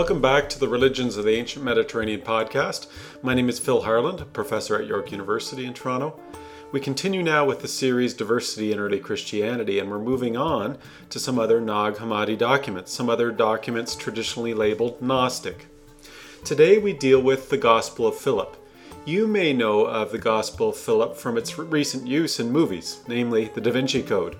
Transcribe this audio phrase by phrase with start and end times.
[0.00, 2.86] Welcome back to the Religions of the Ancient Mediterranean podcast.
[3.22, 6.18] My name is Phil Harland, professor at York University in Toronto.
[6.72, 10.78] We continue now with the series Diversity in Early Christianity, and we're moving on
[11.10, 15.66] to some other Nag Hammadi documents, some other documents traditionally labeled Gnostic.
[16.46, 18.56] Today we deal with the Gospel of Philip.
[19.04, 23.50] You may know of the Gospel of Philip from its recent use in movies, namely
[23.54, 24.38] the Da Vinci Code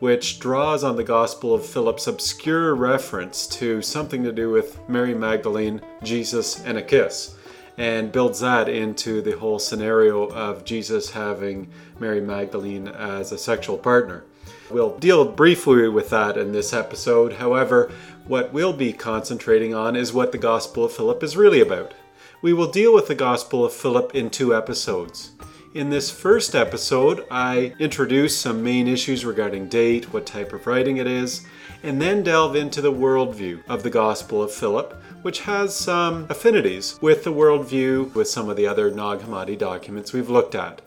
[0.00, 5.14] which draws on the Gospel of Philip's obscure reference to something to do with Mary
[5.14, 7.36] Magdalene, Jesus, and a kiss,
[7.78, 11.68] and builds that into the whole scenario of Jesus having
[11.98, 14.24] Mary Magdalene as a sexual partner.
[14.70, 17.34] We'll deal briefly with that in this episode.
[17.34, 17.90] However,
[18.26, 21.92] what we'll be concentrating on is what the Gospel of Philip is really about.
[22.42, 25.32] We will deal with the Gospel of Philip in two episodes.
[25.74, 30.98] In this first episode, I introduce some main issues regarding date, what type of writing
[30.98, 31.44] it is,
[31.82, 36.96] and then delve into the worldview of the Gospel of Philip, which has some affinities
[37.02, 40.80] with the worldview with some of the other Nag Hammadi documents we've looked at.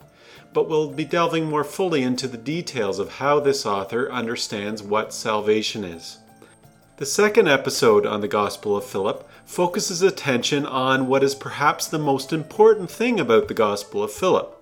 [0.54, 5.12] But we'll be delving more fully into the details of how this author understands what
[5.12, 6.16] salvation is.
[6.96, 11.98] The second episode on the Gospel of Philip focuses attention on what is perhaps the
[11.98, 14.54] most important thing about the Gospel of Philip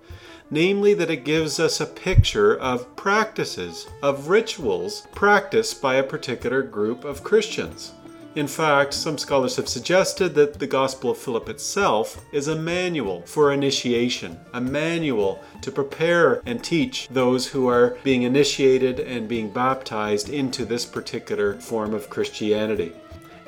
[0.49, 6.61] namely that it gives us a picture of practices, of rituals practiced by a particular
[6.61, 7.93] group of Christians.
[8.37, 13.23] In fact, some scholars have suggested that the Gospel of Philip itself is a manual
[13.23, 19.49] for initiation, a manual to prepare and teach those who are being initiated and being
[19.49, 22.93] baptized into this particular form of Christianity.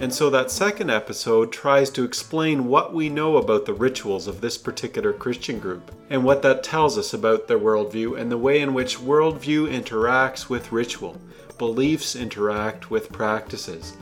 [0.02, 4.39] And so that second episode tries to explain what we know about the rituals of
[4.39, 8.61] this particular Christian group and what that tells us about their worldview and the way
[8.61, 11.20] in which worldview interacts with ritual,
[11.58, 13.98] beliefs interact with practices.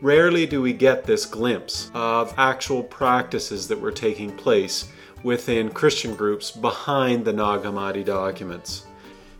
[0.00, 4.88] Rarely do we get this glimpse of actual practices that were taking place
[5.24, 8.86] within Christian groups behind the Nag Hammadi documents.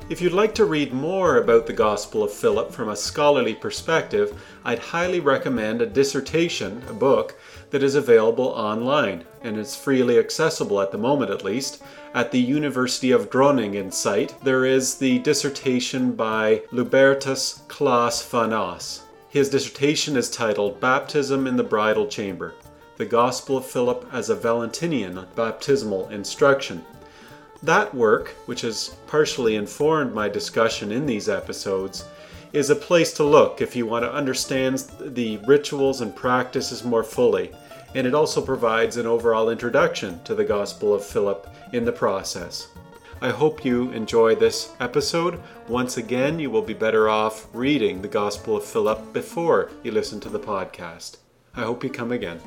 [0.08, 4.42] If you'd like to read more about the Gospel of Philip from a scholarly perspective,
[4.64, 7.38] I'd highly recommend a dissertation, a book,
[7.70, 11.82] that is available online and is freely accessible at the moment at least.
[12.14, 19.04] At the University of Groningen site, there is the dissertation by Lubertus Klaas van Os.
[19.28, 22.54] His dissertation is titled Baptism in the Bridal Chamber
[22.96, 26.84] The Gospel of Philip as a Valentinian Baptismal Instruction.
[27.62, 32.04] That work, which has partially informed my discussion in these episodes,
[32.52, 37.04] is a place to look if you want to understand the rituals and practices more
[37.04, 37.52] fully,
[37.94, 42.68] and it also provides an overall introduction to the Gospel of Philip in the process.
[43.20, 45.40] I hope you enjoy this episode.
[45.68, 50.18] Once again, you will be better off reading the Gospel of Philip before you listen
[50.20, 51.18] to the podcast.
[51.54, 52.40] I hope you come again.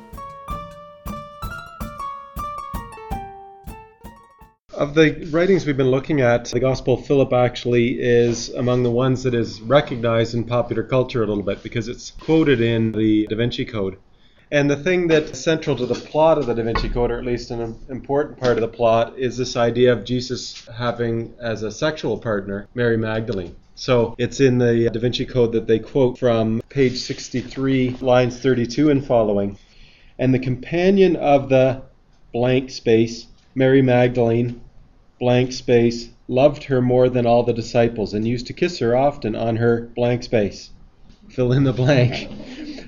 [4.76, 8.90] Of the writings we've been looking at, the Gospel of Philip actually is among the
[8.90, 13.26] ones that is recognized in popular culture a little bit because it's quoted in the
[13.28, 13.96] Da Vinci Code.
[14.50, 17.24] And the thing that's central to the plot of the Da Vinci Code, or at
[17.24, 21.72] least an important part of the plot, is this idea of Jesus having as a
[21.72, 23.56] sexual partner Mary Magdalene.
[23.76, 28.90] So it's in the Da Vinci Code that they quote from page 63, lines 32
[28.90, 29.56] and following.
[30.18, 31.80] And the companion of the
[32.34, 34.60] blank space, Mary Magdalene,
[35.18, 39.34] blank space loved her more than all the disciples and used to kiss her often
[39.34, 40.70] on her blank space.
[41.28, 42.28] Fill in the blank.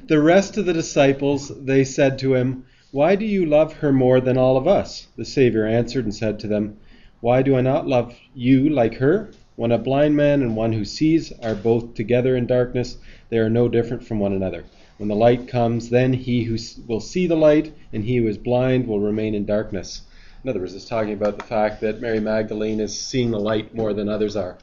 [0.09, 4.21] The rest of the disciples, they said to him, Why do you love her more
[4.21, 5.07] than all of us?
[5.17, 6.77] The Savior answered and said to them,
[7.21, 9.31] Why do I not love you like her?
[9.57, 12.97] When a blind man and one who sees are both together in darkness,
[13.29, 14.65] they are no different from one another.
[14.99, 16.57] When the light comes, then he who
[16.87, 20.03] will see the light, and he who is blind will remain in darkness.
[20.45, 23.75] In other words, it's talking about the fact that Mary Magdalene is seeing the light
[23.75, 24.57] more than others are,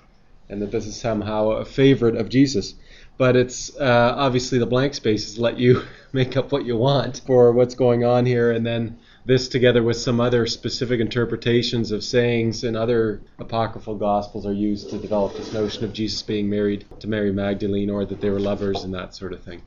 [0.48, 2.76] and that this is somehow a favorite of Jesus.
[3.18, 5.84] But it's uh, obviously the blank spaces let you
[6.14, 9.98] make up what you want for what's going on here, and then this together with
[9.98, 15.52] some other specific interpretations of sayings in other apocryphal gospels are used to develop this
[15.52, 19.16] notion of Jesus being married to Mary Magdalene or that they were lovers and that
[19.16, 19.62] sort of thing.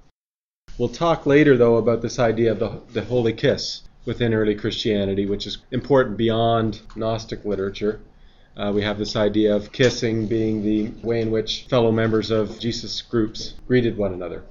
[0.78, 5.26] We'll talk later, though, about this idea of the, the holy kiss within early Christianity,
[5.26, 8.00] which is important beyond Gnostic literature.
[8.56, 12.58] Uh, we have this idea of kissing being the way in which fellow members of
[12.58, 14.42] Jesus groups greeted one another.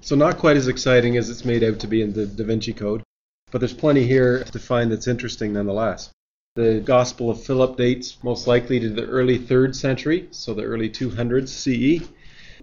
[0.00, 2.72] So, not quite as exciting as it's made out to be in the Da Vinci
[2.72, 3.04] Code,
[3.52, 6.10] but there's plenty here to find that's interesting nonetheless.
[6.56, 10.90] The Gospel of Philip dates most likely to the early 3rd century, so the early
[10.90, 12.08] 200s CE.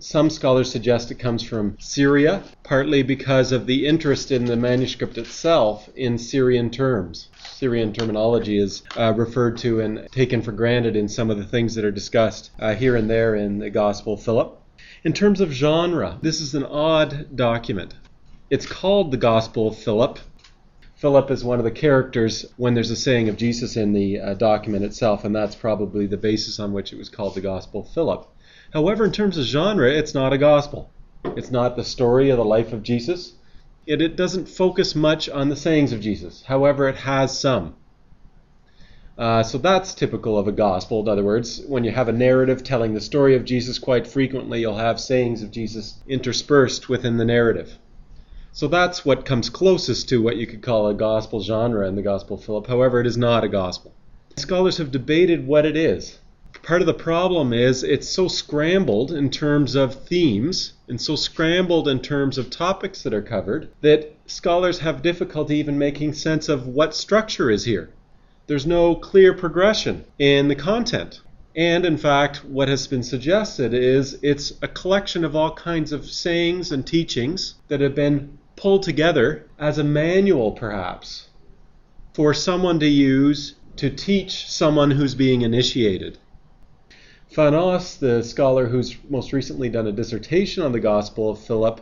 [0.04, 5.16] Some scholars suggest it comes from Syria, partly because of the interest in the manuscript
[5.16, 7.28] itself in Syrian terms.
[7.52, 11.76] Syrian terminology is uh, referred to and taken for granted in some of the things
[11.76, 14.60] that are discussed uh, here and there in the Gospel of Philip.
[15.04, 17.94] In terms of genre, this is an odd document.
[18.50, 20.18] It's called the Gospel of Philip.
[20.96, 24.34] Philip is one of the characters when there's a saying of Jesus in the uh,
[24.34, 27.90] document itself, and that's probably the basis on which it was called the Gospel of
[27.90, 28.28] Philip.
[28.74, 30.90] However, in terms of genre, it's not a gospel.
[31.36, 33.34] It's not the story of the life of Jesus.
[33.86, 36.44] It, it doesn't focus much on the sayings of Jesus.
[36.44, 37.76] However, it has some.
[39.18, 41.02] Uh, so that's typical of a gospel.
[41.02, 44.62] In other words, when you have a narrative telling the story of Jesus, quite frequently
[44.62, 47.78] you'll have sayings of Jesus interspersed within the narrative.
[48.54, 52.02] So that's what comes closest to what you could call a gospel genre in the
[52.02, 52.68] Gospel of Philip.
[52.68, 53.94] However, it is not a gospel.
[54.38, 56.18] Scholars have debated what it is.
[56.64, 61.88] Part of the problem is it's so scrambled in terms of themes and so scrambled
[61.88, 66.68] in terms of topics that are covered that scholars have difficulty even making sense of
[66.68, 67.90] what structure is here.
[68.46, 71.22] There's no clear progression in the content.
[71.56, 76.06] And in fact, what has been suggested is it's a collection of all kinds of
[76.06, 81.28] sayings and teachings that have been pulled together as a manual, perhaps,
[82.14, 86.20] for someone to use to teach someone who's being initiated.
[87.34, 91.80] Van Os, the scholar who's most recently done a dissertation on the Gospel of Philip,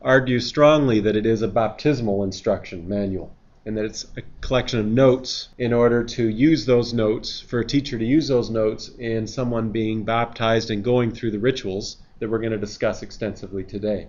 [0.00, 3.34] argues strongly that it is a baptismal instruction manual
[3.66, 7.66] and that it's a collection of notes in order to use those notes, for a
[7.66, 12.30] teacher to use those notes in someone being baptized and going through the rituals that
[12.30, 14.06] we're going to discuss extensively today.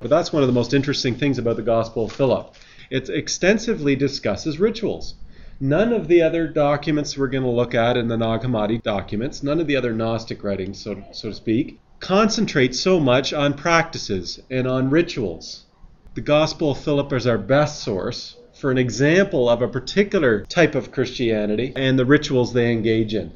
[0.00, 2.56] But that's one of the most interesting things about the Gospel of Philip.
[2.90, 5.14] It extensively discusses rituals.
[5.62, 9.42] None of the other documents we're going to look at in the Nag Hammadi documents,
[9.42, 14.40] none of the other Gnostic writings, so, so to speak, concentrate so much on practices
[14.50, 15.66] and on rituals.
[16.14, 20.74] The Gospel of Philip is our best source for an example of a particular type
[20.74, 23.32] of Christianity and the rituals they engage in.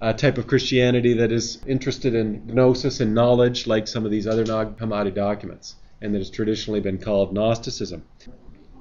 [0.00, 4.26] A type of Christianity that is interested in gnosis and knowledge, like some of these
[4.26, 8.02] other Nag Hammadi documents, and that has traditionally been called Gnosticism.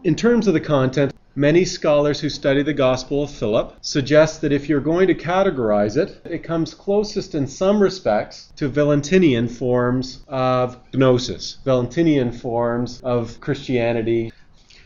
[0.03, 4.51] In terms of the content, many scholars who study the Gospel of Philip suggest that
[4.51, 10.25] if you're going to categorize it, it comes closest in some respects to Valentinian forms
[10.27, 14.31] of gnosis, Valentinian forms of Christianity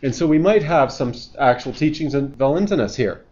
[0.03, 3.23] and so we might have some actual teachings in Valentinus here.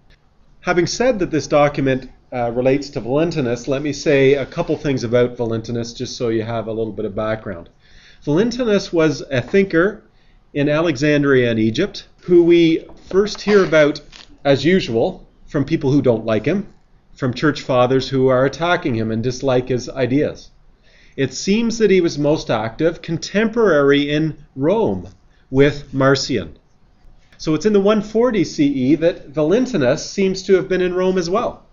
[0.61, 5.03] Having said that this document uh, relates to Valentinus, let me say a couple things
[5.03, 7.69] about Valentinus just so you have a little bit of background.
[8.23, 10.03] Valentinus was a thinker
[10.53, 14.01] in Alexandria in Egypt who we first hear about,
[14.45, 16.67] as usual, from people who don't like him,
[17.13, 20.51] from church fathers who are attacking him and dislike his ideas.
[21.17, 25.07] It seems that he was most active contemporary in Rome
[25.49, 26.57] with Marcion.
[27.37, 31.29] So it's in the 140 CE that Valentinus seems to have been in Rome as
[31.29, 31.65] well.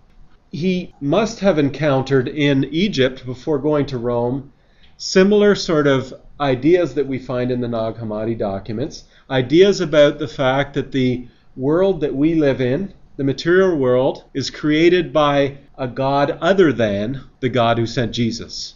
[0.51, 4.53] He must have encountered in Egypt before going to Rome
[4.97, 10.29] similar sort of ideas that we find in the Nag Hammadi documents, ideas about the
[10.29, 15.89] fact that the world that we live in, the material world, is created by a
[15.89, 18.75] God other than the God who sent Jesus.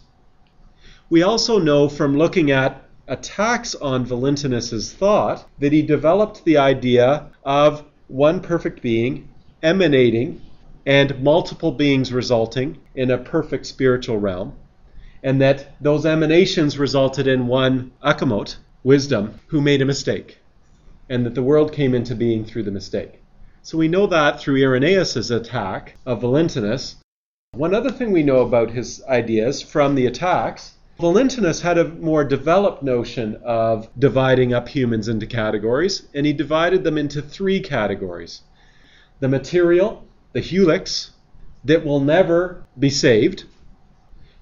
[1.09, 7.27] We also know from looking at attacks on Valentinus's thought that he developed the idea
[7.43, 9.27] of one perfect being
[9.61, 10.41] emanating
[10.85, 14.53] and multiple beings resulting in a perfect spiritual realm,
[15.23, 20.39] and that those emanations resulted in one Achamoth, wisdom, who made a mistake,
[21.09, 23.21] and that the world came into being through the mistake.
[23.61, 26.95] So we know that through Irenaeus' attack of Valentinus.
[27.53, 32.23] One other thing we know about his ideas from the attacks Valentinus had a more
[32.23, 38.41] developed notion of dividing up humans into categories, and he divided them into three categories
[39.19, 41.09] the material, the hylics,
[41.63, 43.45] that will never be saved.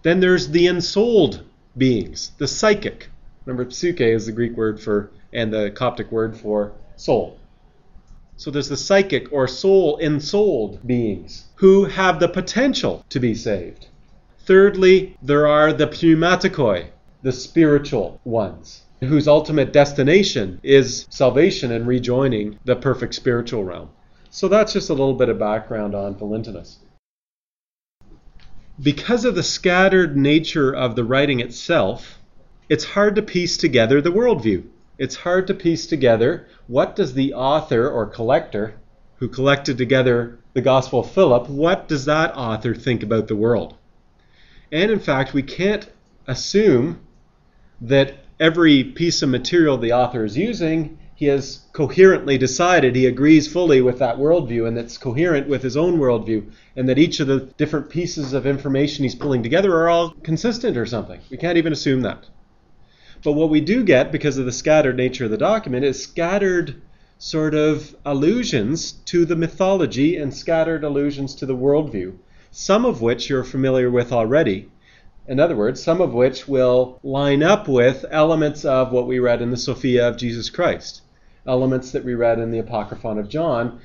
[0.01, 1.44] Then there's the ensouled
[1.77, 3.10] beings, the psychic.
[3.46, 7.38] Remember, psyche is the Greek word for, and the Coptic word for soul.
[8.38, 13.88] So there's the psychic or soul ensouled beings who have the potential to be saved.
[14.46, 16.88] Thirdly, there are the pneumatikoi,
[17.22, 23.89] the spiritual ones, whose ultimate destination is salvation and rejoining the perfect spiritual realm.
[24.29, 26.77] So that's just a little bit of background on Valentinus.
[28.81, 32.19] Because of the scattered nature of the writing itself,
[32.69, 34.63] it's hard to piece together the worldview.
[34.98, 38.75] It's hard to piece together what does the author or collector
[39.17, 43.75] who collected together the Gospel of Philip, what does that author think about the world?
[44.71, 45.89] And in fact, we can't
[46.25, 47.00] assume
[47.81, 53.45] that every piece of material the author is using, he has coherently decided he agrees
[53.45, 57.27] fully with that worldview and that's coherent with his own worldview, and that each of
[57.27, 61.19] the different pieces of information he's pulling together are all consistent or something.
[61.29, 62.27] We can't even assume that.
[63.21, 66.81] But what we do get, because of the scattered nature of the document, is scattered
[67.17, 72.13] sort of allusions to the mythology and scattered allusions to the worldview,
[72.49, 74.69] some of which you're familiar with already.
[75.27, 79.41] In other words, some of which will line up with elements of what we read
[79.41, 81.01] in the Sophia of Jesus Christ,
[81.50, 83.79] elements that we read in the Apocryphon of John.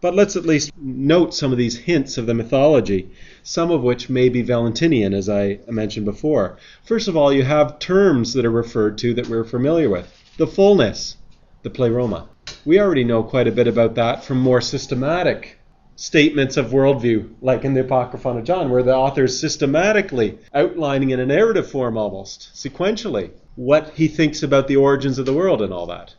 [0.00, 3.10] But let's at least note some of these hints of the mythology,
[3.42, 6.58] some of which may be Valentinian, as I mentioned before.
[6.84, 10.06] First of all, you have terms that are referred to that we're familiar with.
[10.36, 11.16] The fullness,
[11.62, 12.28] the pleroma.
[12.64, 15.58] We already know quite a bit about that from more systematic
[15.96, 21.10] statements of worldview, like in the Apocryphon of John, where the author is systematically outlining
[21.10, 25.60] in a narrative form almost, sequentially, what he thinks about the origins of the world
[25.60, 26.14] and all that.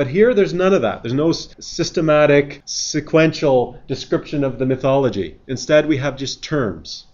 [0.00, 1.02] But here, there's none of that.
[1.02, 5.36] There's no systematic, sequential description of the mythology.
[5.46, 7.04] Instead, we have just terms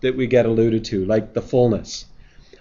[0.00, 2.04] that we get alluded to, like the fullness.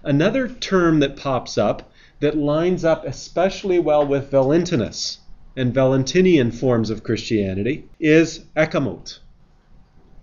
[0.03, 5.19] Another term that pops up that lines up especially well with Valentinus
[5.55, 9.19] and Valentinian forms of Christianity is ekkamot.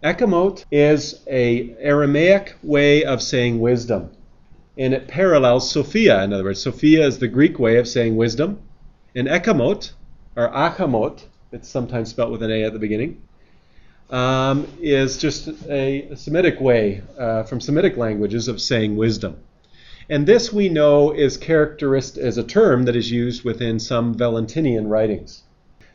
[0.03, 4.11] Ekkamot is a Aramaic way of saying wisdom,
[4.77, 6.25] and it parallels Sophia.
[6.25, 8.59] In other words, Sophia is the Greek way of saying wisdom,
[9.15, 9.93] and ekkamot,
[10.37, 13.21] or achamot, it's sometimes spelled with an A at the beginning,
[14.11, 19.37] um, is just a Semitic way uh, from Semitic languages of saying wisdom.
[20.11, 24.89] And this we know is characteristic as a term that is used within some Valentinian
[24.89, 25.43] writings.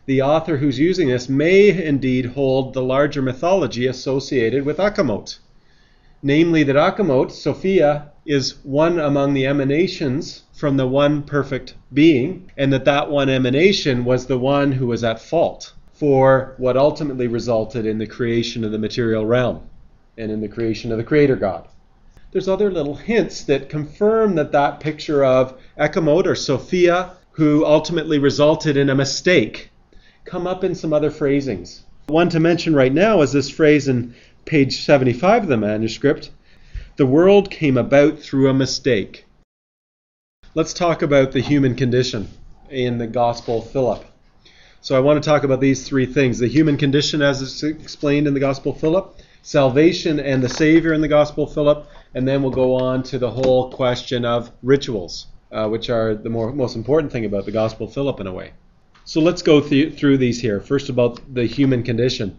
[0.05, 5.39] The author who's using this may indeed hold the larger mythology associated with Achamoth.
[6.23, 12.73] Namely, that Achamoth, Sophia, is one among the emanations from the one perfect being, and
[12.73, 17.85] that that one emanation was the one who was at fault for what ultimately resulted
[17.85, 19.61] in the creation of the material realm
[20.17, 21.67] and in the creation of the Creator God
[22.31, 28.19] there's other little hints that confirm that that picture of Ekkamot or Sophia, who ultimately
[28.19, 29.71] resulted in a mistake,
[30.25, 31.83] come up in some other phrasings.
[32.07, 34.13] One to mention right now is this phrase in
[34.47, 36.31] page 75 of the manuscript
[36.95, 39.25] the world came about through a mistake.
[40.55, 42.27] Let's talk about the human condition
[42.71, 44.03] in the Gospel of Philip.
[44.81, 48.25] So I want to talk about these three things the human condition as it's explained
[48.25, 51.85] in the Gospel of Philip, salvation and the Savior in the Gospel of Philip,
[52.15, 56.29] and then we'll go on to the whole question of rituals, uh, which are the
[56.29, 58.53] more, most important thing about the Gospel of Philip in a way.
[59.05, 60.59] So let's go th- through these here.
[60.59, 62.37] First, about the human condition.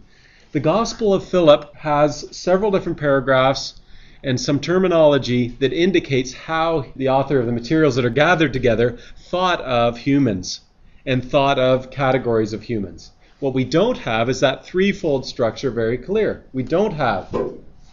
[0.51, 3.83] The Gospel of Philip has several different paragraphs
[4.25, 8.97] and some terminology that indicates how the author of the materials that are gathered together
[9.29, 10.61] thought of humans
[11.05, 13.11] and thought of categories of humans.
[13.41, 16.45] What we don't have is that threefold structure very clear.
[16.55, 17.31] We don't have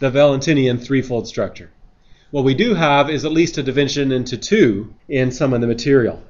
[0.00, 1.70] the Valentinian threefold structure.
[2.30, 5.66] What we do have is at least a division into two in some of the
[5.66, 6.22] material.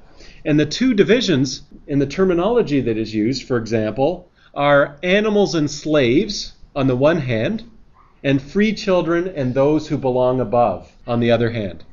[0.43, 5.69] And the two divisions in the terminology that is used, for example, are animals and
[5.69, 7.63] slaves on the one hand,
[8.23, 11.83] and free children and those who belong above on the other hand.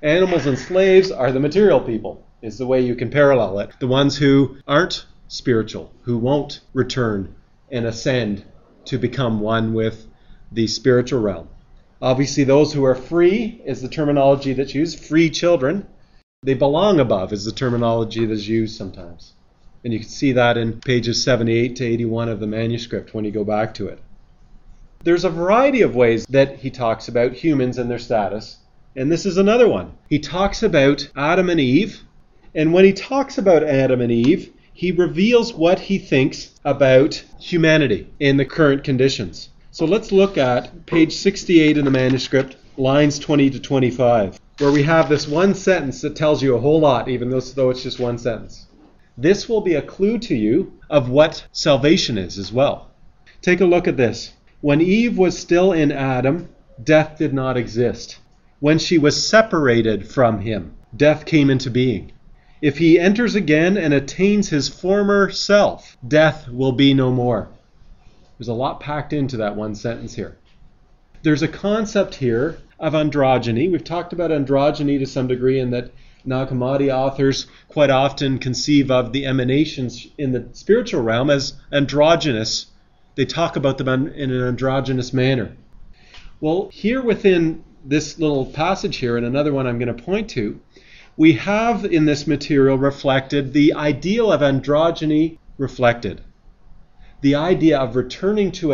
[0.00, 3.70] Animals and slaves are the material people, is the way you can parallel it.
[3.80, 7.34] The ones who aren't spiritual, who won't return
[7.72, 8.44] and ascend
[8.84, 10.06] to become one with
[10.52, 11.48] the spiritual realm.
[12.00, 15.00] Obviously, those who are free is the terminology that's used.
[15.00, 15.86] Free children,
[16.44, 19.32] they belong above is the terminology that's used sometimes.
[19.84, 23.30] And you can see that in pages 78 to 81 of the manuscript when you
[23.30, 24.00] go back to it.
[25.04, 28.56] There's a variety of ways that he talks about humans and their status,
[28.96, 29.92] and this is another one.
[30.08, 32.00] He talks about Adam and Eve,
[32.54, 38.08] and when he talks about Adam and Eve, he reveals what he thinks about humanity
[38.18, 39.50] in the current conditions.
[39.70, 44.84] So let's look at page 68 in the manuscript, lines 20 to 25, where we
[44.84, 48.16] have this one sentence that tells you a whole lot, even though it's just one
[48.16, 48.66] sentence.
[49.16, 52.90] This will be a clue to you of what salvation is as well.
[53.42, 54.32] Take a look at this.
[54.60, 56.48] When Eve was still in Adam,
[56.82, 58.18] death did not exist.
[58.58, 62.12] When she was separated from him, death came into being.
[62.60, 67.48] If he enters again and attains his former self, death will be no more.
[68.38, 70.38] There's a lot packed into that one sentence here.
[71.22, 73.70] There's a concept here of androgyny.
[73.70, 75.92] We've talked about androgyny to some degree in that
[76.26, 82.66] Nag Hammadi authors quite often conceive of the emanations in the spiritual realm as androgynous.
[83.14, 85.56] They talk about them in an androgynous manner.
[86.40, 90.60] Well, here within this little passage here and another one I'm going to point to,
[91.16, 96.22] we have in this material reflected the ideal of androgyny reflected.
[97.20, 98.68] The idea of returning to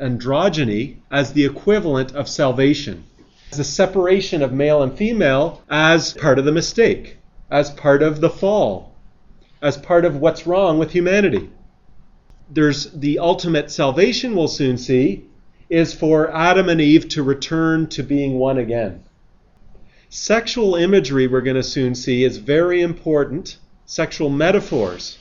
[0.00, 3.04] androgyny as the equivalent of salvation,
[3.58, 7.18] a separation of male and female as part of the mistake,
[7.50, 8.94] as part of the fall,
[9.62, 11.50] as part of what's wrong with humanity.
[12.50, 15.26] There's the ultimate salvation we'll soon see
[15.70, 19.02] is for Adam and Eve to return to being one again.
[20.08, 23.58] Sexual imagery, we're going to soon see, is very important.
[23.86, 25.18] Sexual metaphors,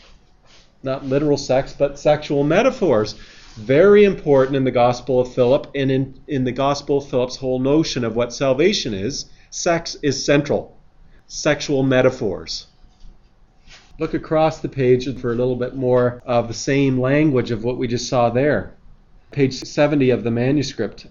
[0.83, 3.15] not literal sex, but sexual metaphors,
[3.55, 7.59] very important in the Gospel of Philip and in, in the Gospel of Philip's whole
[7.59, 9.25] notion of what salvation is.
[9.51, 10.75] Sex is central.
[11.27, 12.65] Sexual metaphors.
[13.99, 17.77] Look across the page for a little bit more of the same language of what
[17.77, 18.73] we just saw there.
[19.31, 21.05] Page 70 of the manuscript.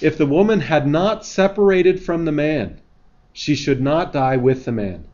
[0.00, 2.80] If the woman had not separated from the man,
[3.32, 5.06] she should not die with the man.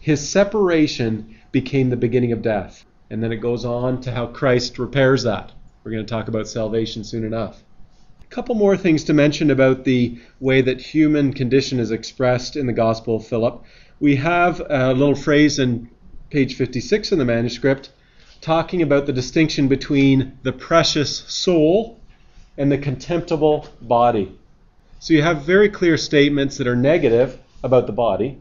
[0.00, 2.86] His separation became the beginning of death.
[3.10, 5.52] And then it goes on to how Christ repairs that.
[5.88, 7.62] We're going to talk about salvation soon enough.
[8.20, 12.66] A couple more things to mention about the way that human condition is expressed in
[12.66, 13.64] the Gospel of Philip.
[13.98, 15.88] We have a little phrase in
[16.28, 17.88] page 56 in the manuscript,
[18.42, 21.98] talking about the distinction between the precious soul
[22.58, 24.38] and the contemptible body.
[24.98, 28.36] So you have very clear statements that are negative about the body.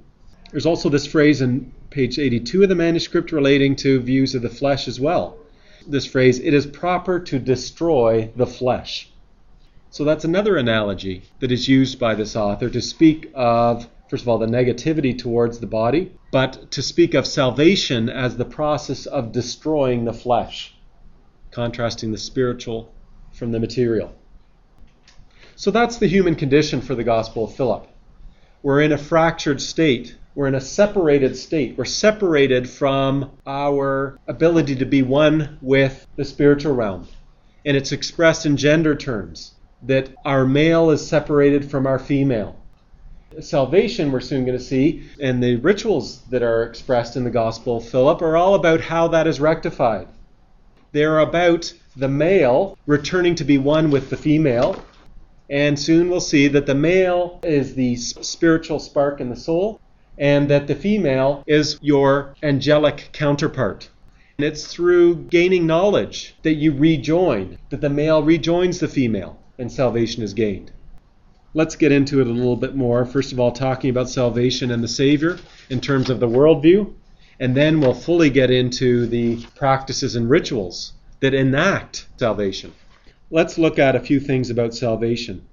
[0.52, 4.50] There's also this phrase in page 82 of the manuscript relating to views of the
[4.50, 5.38] flesh as well.
[5.88, 9.10] This phrase, it is proper to destroy the flesh.
[9.90, 14.30] So that's another analogy that is used by this author to speak of first of
[14.30, 19.32] all, the negativity towards the body, but to speak of salvation as the process of
[19.32, 20.74] destroying the flesh,
[21.52, 22.94] contrasting the spiritual
[23.34, 24.16] from the material.
[25.56, 27.88] So that's the human condition for the Gospel of Philip.
[28.62, 30.16] We're in a fractured state.
[30.38, 31.80] We're in a separated state.
[31.80, 37.08] We're separated from our ability to be one with the spiritual realm.
[37.66, 42.56] And it's expressed in gender terms that our male is separated from our female
[43.40, 47.78] salvation we're soon going to see and the rituals that are expressed in the gospel
[47.78, 50.08] of philip are all about how that is rectified
[50.92, 54.82] they're about the male returning to be one with the female
[55.52, 59.80] and soon we'll see that the male is the spiritual spark in the soul
[60.18, 63.90] and that the female is your angelic counterpart
[64.38, 69.72] and it's through gaining knowledge that you rejoin that the male rejoins the female and
[69.72, 70.72] salvation is gained
[71.58, 73.04] let's get into it a little bit more.
[73.04, 75.40] First of all, talking about salvation and the Savior
[75.72, 76.94] in terms of the worldview,
[77.40, 82.74] and then we'll fully get into the practices and rituals that enact salvation.
[83.32, 85.48] Let's look at a few things about salvation.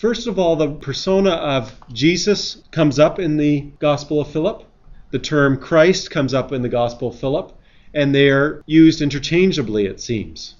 [0.00, 4.64] First of all, the persona of Jesus comes up in the Gospel of Philip.
[5.10, 7.52] The term Christ comes up in the Gospel of Philip,
[7.92, 10.54] and they are used interchangeably, it seems.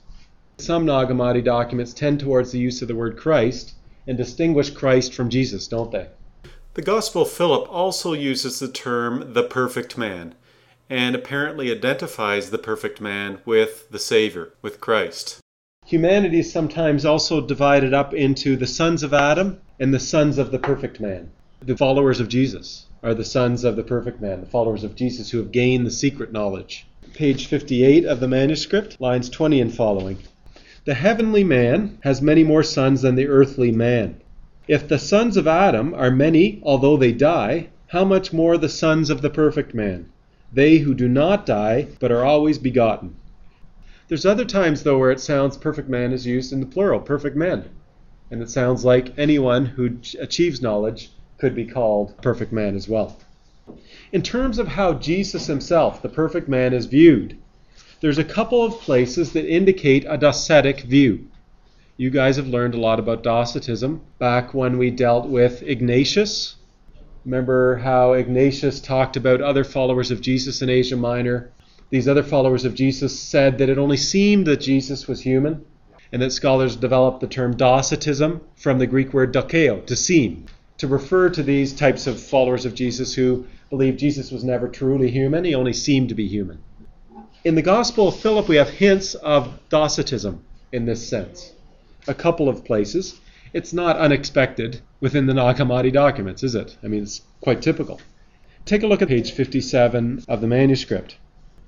[0.59, 3.77] Some Nag Hammadi documents tend towards the use of the word Christ,
[4.07, 6.09] and distinguish Christ from Jesus, don't they?
[6.75, 10.35] The Gospel of Philip also uses the term the perfect man
[10.91, 15.41] and apparently identifies the perfect man with the Savior, with Christ.
[15.91, 20.53] Humanity is sometimes also divided up into the sons of Adam and the sons of
[20.53, 21.33] the perfect man.
[21.61, 25.31] The followers of Jesus are the sons of the perfect man, the followers of Jesus
[25.31, 26.87] who have gained the secret knowledge.
[27.15, 30.19] Page 58 of the manuscript, lines 20 and following.
[30.85, 34.21] The heavenly man has many more sons than the earthly man.
[34.69, 39.11] If the sons of Adam are many, although they die, how much more the sons
[39.11, 40.07] of the perfect man,
[40.53, 43.17] they who do not die, but are always begotten.
[44.11, 47.37] There's other times, though, where it sounds perfect man is used in the plural, perfect
[47.37, 47.71] men.
[48.29, 53.17] And it sounds like anyone who achieves knowledge could be called perfect man as well.
[54.11, 57.39] In terms of how Jesus himself, the perfect man, is viewed,
[58.01, 61.29] there's a couple of places that indicate a Docetic view.
[61.97, 66.57] You guys have learned a lot about Docetism back when we dealt with Ignatius.
[67.25, 71.53] Remember how Ignatius talked about other followers of Jesus in Asia Minor?
[71.91, 75.65] These other followers of Jesus said that it only seemed that Jesus was human,
[76.13, 80.47] and that scholars developed the term Docetism from the Greek word dokeo, to seem,
[80.79, 85.11] to refer to these types of followers of Jesus who believed Jesus was never truly
[85.11, 86.59] human, he only seemed to be human.
[87.45, 91.53] In the Gospel of Philip, we have hints of Docetism in this sense.
[92.07, 93.19] A couple of places.
[93.53, 96.77] It's not unexpected within the Nag Hammadi documents, is it?
[96.85, 98.01] I mean, it's quite typical.
[98.65, 101.17] Take a look at page 57 of the manuscript.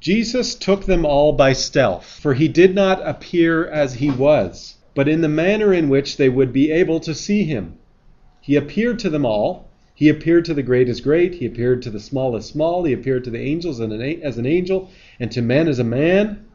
[0.03, 5.07] Jesus took them all by stealth, for he did not appear as he was, but
[5.07, 7.79] in the manner in which they would be able to see him.
[8.41, 9.69] He appeared to them all.
[9.95, 11.35] He appeared to the great as great.
[11.35, 12.83] He appeared to the small as small.
[12.83, 16.47] He appeared to the angels as an angel, and to men as a man.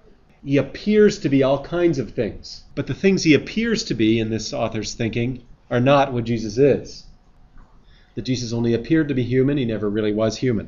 [0.43, 2.65] He appears to be all kinds of things.
[2.75, 6.57] But the things he appears to be, in this author's thinking, are not what Jesus
[6.57, 7.05] is.
[8.15, 10.67] That Jesus only appeared to be human, he never really was human.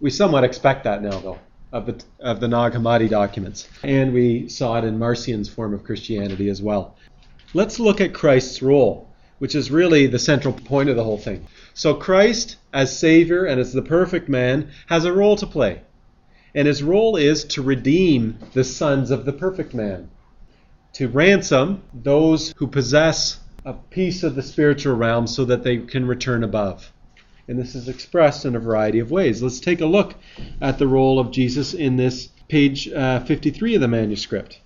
[0.00, 1.38] We somewhat expect that now, though,
[1.72, 3.68] of the, of the Nag Hammadi documents.
[3.82, 6.96] And we saw it in Marcion's form of Christianity as well.
[7.54, 11.46] Let's look at Christ's role, which is really the central point of the whole thing.
[11.74, 15.82] So, Christ, as Savior and as the perfect man, has a role to play.
[16.54, 20.08] And his role is to redeem the sons of the perfect man,
[20.94, 26.06] to ransom those who possess a piece of the spiritual realm so that they can
[26.06, 26.92] return above.
[27.48, 29.40] And this is expressed in a variety of ways.
[29.40, 30.16] Let's take a look
[30.60, 34.58] at the role of Jesus in this page uh, 53 of the manuscript.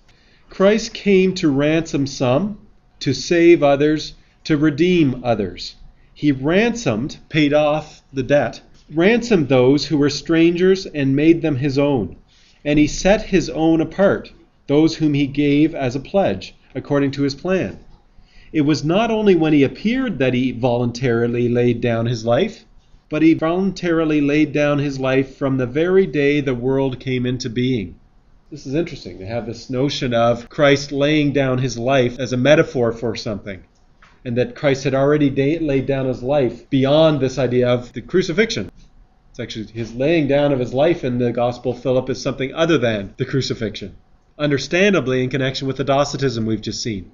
[0.49, 2.57] Christ came to ransom some,
[3.01, 4.15] to save others,
[4.45, 5.75] to redeem others.
[6.11, 11.77] He ransomed, paid off the debt, ransomed those who were strangers and made them his
[11.77, 12.15] own.
[12.65, 14.31] And he set his own apart,
[14.65, 17.77] those whom he gave as a pledge, according to his plan.
[18.51, 22.65] It was not only when he appeared that he voluntarily laid down his life,
[23.11, 27.49] but he voluntarily laid down his life from the very day the world came into
[27.49, 27.93] being.
[28.49, 32.37] This is interesting to have this notion of Christ laying down his life as a
[32.37, 33.63] metaphor for something,
[34.23, 38.71] and that Christ had already laid down his life beyond this idea of the crucifixion.
[39.31, 42.53] It's actually his laying down of his life in the Gospel of Philip is something
[42.53, 43.97] other than the crucifixion,
[44.39, 47.11] understandably in connection with the Docetism we've just seen.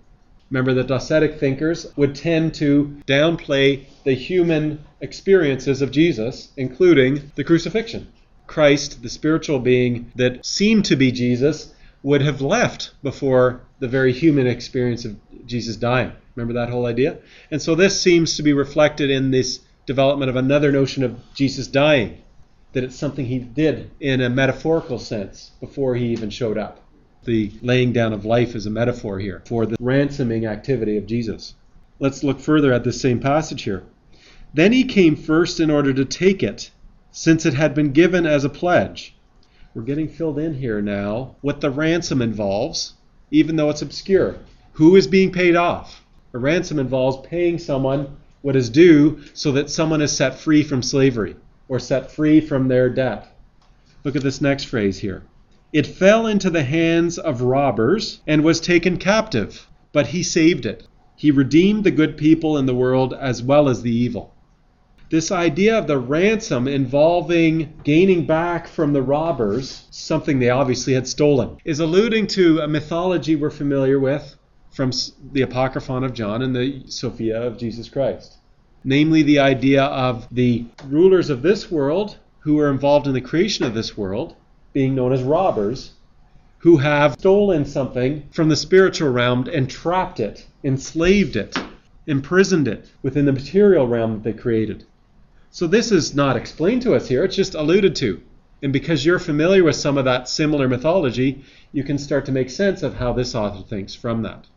[0.49, 7.43] Remember that Docetic thinkers would tend to downplay the human experiences of Jesus, including the
[7.43, 8.07] crucifixion.
[8.47, 14.13] Christ, the spiritual being that seemed to be Jesus, would have left before the very
[14.13, 16.13] human experience of Jesus dying.
[16.36, 17.17] Remember that whole idea?
[17.51, 21.67] And so this seems to be reflected in this development of another notion of Jesus
[21.67, 22.21] dying,
[22.71, 26.87] that it's something he did in a metaphorical sense before he even showed up
[27.28, 31.54] the laying down of life as a metaphor here for the ransoming activity of Jesus.
[32.00, 33.84] Let's look further at this same passage here.
[34.54, 36.72] Then he came first in order to take it,
[37.12, 39.13] since it had been given as a pledge.
[39.74, 42.94] We're getting filled in here now what the ransom involves,
[43.30, 44.38] even though it's obscure.
[44.74, 46.06] Who is being paid off?
[46.34, 50.82] A ransom involves paying someone what is due so that someone is set free from
[50.82, 51.36] slavery
[51.68, 53.28] or set free from their debt.
[54.06, 55.24] Look at this next phrase here.
[55.73, 60.88] It fell into the hands of robbers and was taken captive, but he saved it.
[61.17, 64.34] He redeemed the good people in the world as well as the evil.
[65.10, 71.08] This idea of the ransom involving gaining back from the robbers something they obviously had
[71.08, 74.38] stolen is alluding to a mythology we're familiar with
[74.69, 74.91] from
[75.32, 78.38] the Apocryphon of John and the Sophia of Jesus Christ.
[78.84, 83.65] Namely, the idea of the rulers of this world who were involved in the creation
[83.65, 84.36] of this world
[84.73, 85.91] being known as robbers,
[86.60, 91.58] who have stolen something from the spiritual realm and trapped it, enslaved it,
[92.08, 94.84] imprisoned it within the material realm that they created.
[95.51, 98.21] So this is not explained to us here, it's just alluded to.
[98.62, 102.49] And because you're familiar with some of that similar mythology, you can start to make
[102.49, 104.47] sense of how this author thinks from that.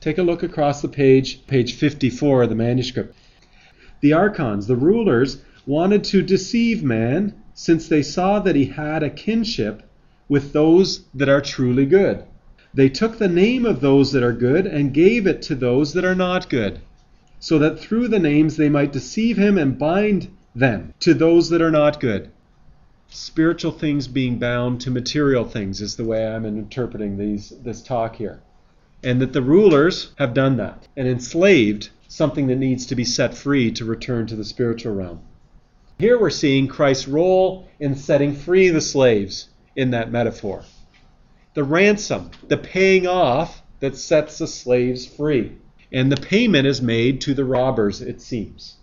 [0.00, 3.16] Take a look across the page, page 54 of the manuscript.
[4.00, 9.08] The archons, the rulers, wanted to deceive man since they saw that he had a
[9.08, 9.82] kinship
[10.28, 12.24] with those that are truly good.
[12.74, 16.04] They took the name of those that are good and gave it to those that
[16.04, 16.80] are not good,
[17.38, 21.62] so that through the names they might deceive him and bind them to those that
[21.62, 22.30] are not good.
[23.08, 28.16] Spiritual things being bound to material things is the way I'm interpreting these this talk
[28.16, 28.40] here.
[29.04, 33.34] And that the rulers have done that and enslaved something that needs to be set
[33.34, 35.20] free to return to the spiritual realm.
[35.96, 40.64] Here we're seeing Christ's role in setting free the slaves in that metaphor.
[41.54, 45.52] The ransom, the paying off that sets the slaves free.
[45.92, 48.76] And the payment is made to the robbers, it seems,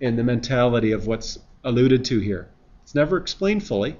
[0.00, 2.48] in the mentality of what's alluded to here.
[2.82, 3.96] It's never explained fully.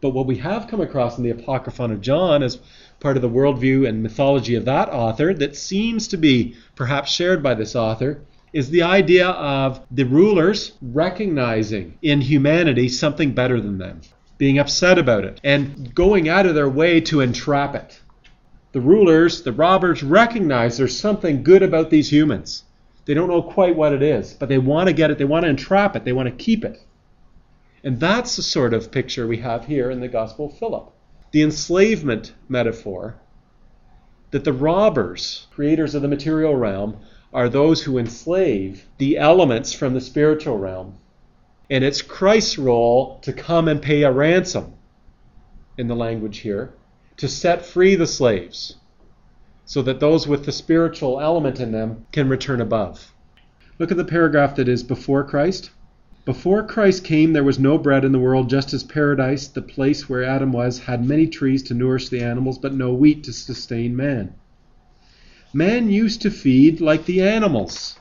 [0.00, 2.60] But what we have come across in the Apocryphon of John as
[3.00, 7.42] part of the worldview and mythology of that author that seems to be perhaps shared
[7.42, 8.20] by this author
[8.56, 14.00] is the idea of the rulers recognizing in humanity something better than them,
[14.38, 18.00] being upset about it, and going out of their way to entrap it.
[18.72, 22.64] The rulers, the robbers, recognize there's something good about these humans.
[23.04, 25.42] They don't know quite what it is, but they want to get it, they want
[25.44, 26.80] to entrap it, they want to keep it.
[27.84, 30.90] And that's the sort of picture we have here in the Gospel of Philip.
[31.30, 33.16] The enslavement metaphor
[34.30, 36.96] that the robbers, creators of the material realm,
[37.36, 40.94] are those who enslave the elements from the spiritual realm.
[41.68, 44.72] And it's Christ's role to come and pay a ransom,
[45.76, 46.72] in the language here,
[47.18, 48.76] to set free the slaves,
[49.66, 53.12] so that those with the spiritual element in them can return above.
[53.78, 55.68] Look at the paragraph that is before Christ.
[56.24, 60.08] Before Christ came, there was no bread in the world, just as paradise, the place
[60.08, 63.94] where Adam was, had many trees to nourish the animals, but no wheat to sustain
[63.94, 64.32] man.
[65.56, 67.98] Man used to feed like the animals.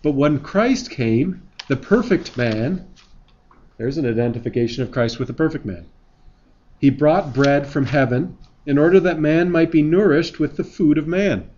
[0.00, 2.86] But when Christ came, the perfect man,
[3.78, 5.86] there's an identification of Christ with the perfect man.
[6.78, 10.98] He brought bread from heaven in order that man might be nourished with the food
[10.98, 11.50] of man.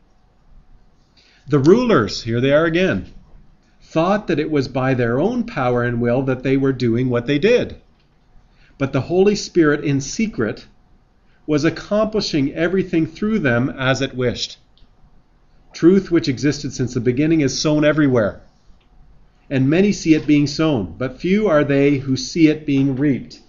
[1.49, 3.09] The rulers, here they are again,
[3.83, 7.27] thought that it was by their own power and will that they were doing what
[7.27, 7.77] they did.
[8.79, 10.67] But the Holy Spirit, in secret,
[11.47, 14.57] was accomplishing everything through them as it wished.
[15.75, 18.41] Truth, which existed since the beginning, is sown everywhere
[19.51, 23.41] and many see it being sown, but few are they who see it being reaped.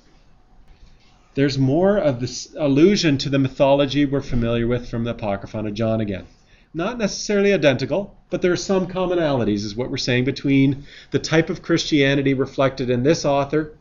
[1.36, 5.74] There's more of this allusion to the mythology we're familiar with from the Apocryphon of
[5.74, 6.26] John again.
[6.74, 11.50] Not necessarily identical, but there are some commonalities, is what we're saying, between the type
[11.50, 13.72] of Christianity reflected in this author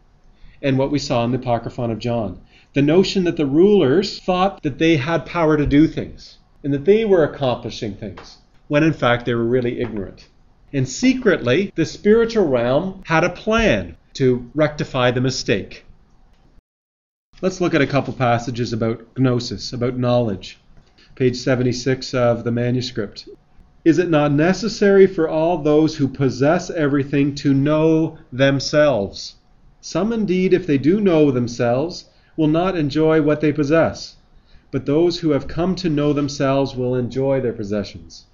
[0.63, 2.41] and what we saw in the Apocryphon of John.
[2.75, 6.87] The notion that the rulers thought that they had power to do things and that
[6.87, 10.27] they were accomplishing things, when in fact they were really ignorant.
[10.73, 15.85] And secretly, the spiritual realm had a plan to rectify the mistake.
[17.43, 20.59] Let's look at a couple passages about gnosis, about knowledge.
[21.15, 23.29] Page 76 of the manuscript.
[23.85, 29.35] Is it not necessary for all those who possess everything to know themselves?
[29.83, 34.17] Some, indeed, if they do know themselves, will not enjoy what they possess,
[34.75, 38.27] but those who have come to know themselves will enjoy their possessions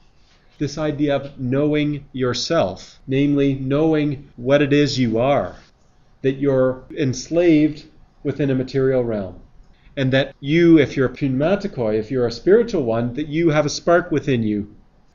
[0.57, 5.57] this idea of knowing yourself, namely, knowing what it is you are,
[6.23, 7.85] that you're enslaved
[8.23, 9.35] within a material realm.
[9.97, 13.67] And that you, if you're a pneumatikoi, if you're a spiritual one, that you have
[13.67, 14.75] a spark within you.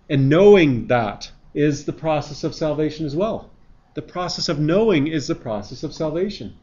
[0.10, 3.50] And knowing that is the process of salvation as well.
[3.94, 6.56] The process of knowing is the process of salvation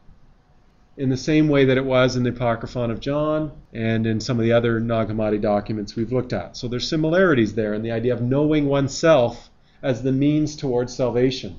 [0.96, 4.38] in the same way that it was in the Apocryphon of John and in some
[4.38, 6.56] of the other Nag Hammadi documents we've looked at.
[6.56, 9.48] So there's similarities there in the idea of knowing oneself
[9.82, 11.56] as the means towards salvation.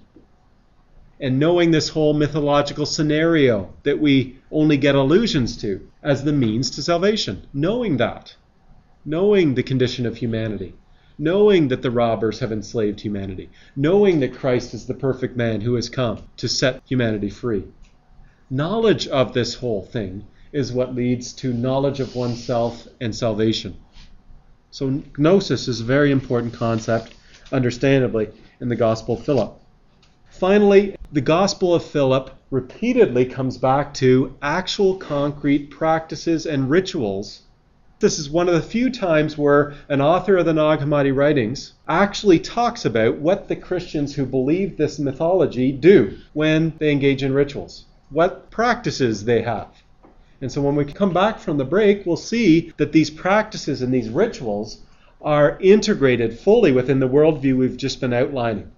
[1.19, 6.69] And knowing this whole mythological scenario that we only get allusions to as the means
[6.71, 7.47] to salvation.
[7.53, 8.35] Knowing that.
[9.03, 10.75] Knowing the condition of humanity.
[11.17, 13.49] Knowing that the robbers have enslaved humanity.
[13.75, 17.63] Knowing that Christ is the perfect man who has come to set humanity free
[18.49, 23.75] knowledge of this whole thing is what leads to knowledge of oneself and salvation.
[24.69, 27.15] So, gnosis is a very important concept,
[27.51, 28.29] understandably,
[28.59, 29.57] in the Gospel of Philip.
[30.29, 37.43] Finally, the Gospel of Philip repeatedly comes back to actual concrete practices and rituals.
[37.99, 41.73] This is one of the few times where an author of the Nag Hammadi writings
[41.87, 47.33] actually talks about what the Christians who believe this mythology do when they engage in
[47.33, 49.67] rituals what practices they have.
[50.39, 53.93] And so when we come back from the break, we'll see that these practices and
[53.93, 54.81] these rituals
[55.21, 58.69] are integrated fully within the worldview we've just been outlining.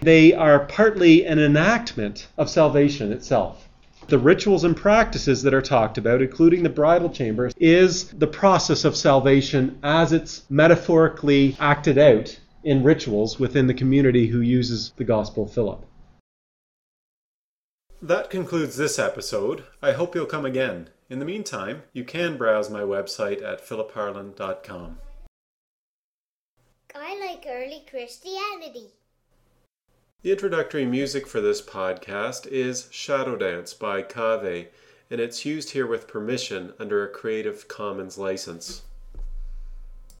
[0.00, 3.68] They are partly an enactment of salvation itself.
[4.06, 8.84] The rituals and practices that are talked about, including the bridal chamber, is the process
[8.84, 15.04] of salvation as it's metaphorically acted out in rituals within the community who uses the
[15.04, 15.84] Gospel of Philip.
[18.00, 19.64] That concludes this episode.
[19.82, 20.90] I hope you'll come again.
[21.10, 24.98] In the meantime, you can browse my website at philipharland.com.
[26.94, 28.92] I like early Christianity.
[30.22, 34.68] The introductory music for this podcast is Shadow Dance by Kave,
[35.10, 38.82] and it's used here with permission under a Creative Commons license.